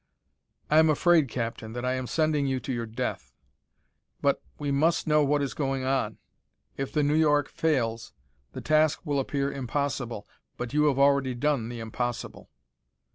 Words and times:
"I 0.67 0.79
am 0.79 0.89
afraid, 0.89 1.27
Captain, 1.29 1.73
that 1.73 1.85
I 1.85 1.93
am 1.93 2.07
sending 2.07 2.47
you 2.47 2.59
to 2.61 2.73
your 2.73 2.87
death. 2.87 3.31
But 4.19 4.41
we 4.57 4.71
must 4.71 5.05
know 5.05 5.23
what 5.23 5.43
is 5.43 5.53
going 5.53 5.83
on. 5.83 6.17
If 6.75 6.91
the 6.91 7.03
New 7.03 7.13
York 7.13 7.47
fails, 7.47 8.11
the 8.53 8.61
task 8.61 9.05
will 9.05 9.19
appear 9.19 9.51
impossible, 9.51 10.27
but 10.57 10.73
you 10.73 10.85
have 10.85 10.97
already 10.97 11.35
done 11.35 11.69
the 11.69 11.79
impossible." 11.79 12.49